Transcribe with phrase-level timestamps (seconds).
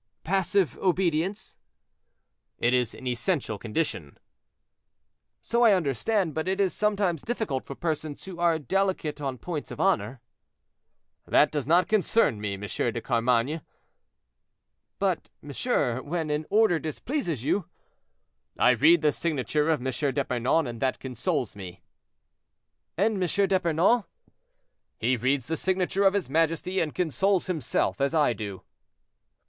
[0.23, 1.57] "Passive obedience."
[2.57, 4.17] "It is an essential condition."
[5.43, 9.69] "So I understand; but it is sometimes difficult for persons who are delicate on points
[9.69, 10.19] of honor."
[11.27, 12.61] "That does not concern me, M.
[12.61, 13.61] de Carmainges."
[14.97, 17.65] "But, monsieur, when an order displeases you—"
[18.57, 19.85] "I read the signature of M.
[20.15, 21.83] d'Epernon, and that consoles me."
[22.97, 23.47] "And M.
[23.47, 24.05] d'Epernon?"
[24.97, 28.63] "He reads the signature of his majesty, and consoles himself as I do."